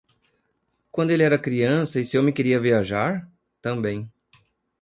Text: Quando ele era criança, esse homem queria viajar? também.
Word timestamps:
Quando 0.89 1.11
ele 1.11 1.21
era 1.21 1.37
criança, 1.37 1.99
esse 1.99 2.17
homem 2.17 2.33
queria 2.33 2.59
viajar? 2.59 3.29
também. 3.61 4.11